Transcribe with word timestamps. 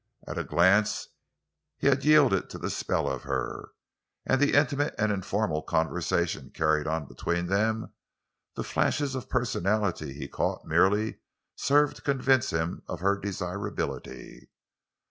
At 0.27 0.39
a 0.39 0.43
glance 0.43 1.09
he 1.77 1.85
had 1.85 2.03
yielded 2.03 2.49
to 2.49 2.57
the 2.57 2.71
spell 2.71 3.07
of 3.07 3.21
her, 3.21 3.69
and 4.25 4.41
the 4.41 4.55
intimate 4.55 4.95
and 4.97 5.11
informal 5.11 5.61
conversation 5.61 6.49
carried 6.49 6.87
on 6.87 7.05
between 7.05 7.45
them; 7.45 7.93
the 8.55 8.63
flashes 8.63 9.13
of 9.13 9.29
personality 9.29 10.13
he 10.13 10.27
caught 10.27 10.65
merely 10.65 11.19
served 11.55 11.97
to 11.97 12.01
convince 12.01 12.49
him 12.49 12.81
of 12.87 13.01
her 13.01 13.15
desirability. 13.15 14.49